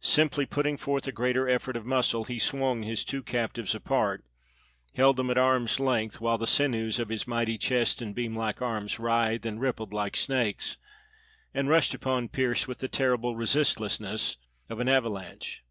[0.00, 4.24] Simply putting forth a greater effort of muscle he swung his two captives apart,
[4.96, 8.98] held them at arm's length while the sinews of his mighty chest and beamlike arms
[8.98, 10.78] writhed and rippled like snakes,
[11.54, 14.36] and rushed upon Pearse with the terrible resistlessness
[14.68, 15.62] of an avalanche.